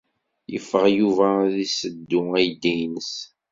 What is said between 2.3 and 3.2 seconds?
aydi-nnes.